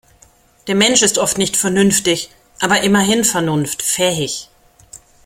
[0.65, 4.49] Der Mensch ist oft nicht vernünftig, aber immerhin vernunftfähig.